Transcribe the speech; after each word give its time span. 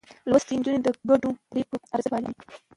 لوستې 0.29 0.53
نجونې 0.57 0.79
د 0.83 0.87
ګډو 1.09 1.29
پرېکړو 1.51 1.77
ارزښت 1.95 2.11
پالي. 2.11 2.31